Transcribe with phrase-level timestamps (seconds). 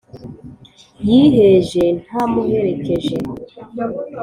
[1.07, 3.15] Yiheje ntamuherekeje